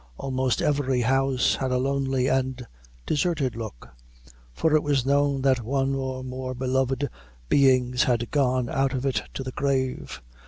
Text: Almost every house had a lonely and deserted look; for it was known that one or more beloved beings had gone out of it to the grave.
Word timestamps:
Almost 0.17 0.63
every 0.63 1.01
house 1.01 1.53
had 1.57 1.69
a 1.69 1.77
lonely 1.77 2.25
and 2.27 2.65
deserted 3.05 3.55
look; 3.55 3.87
for 4.51 4.73
it 4.75 4.81
was 4.81 5.05
known 5.05 5.43
that 5.43 5.61
one 5.63 5.93
or 5.93 6.23
more 6.23 6.55
beloved 6.55 7.07
beings 7.49 8.01
had 8.05 8.31
gone 8.31 8.67
out 8.67 8.93
of 8.93 9.05
it 9.05 9.21
to 9.35 9.43
the 9.43 9.51
grave. 9.51 10.19